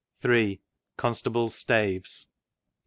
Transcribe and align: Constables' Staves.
Constables' 0.97 1.53
Staves. 1.53 2.25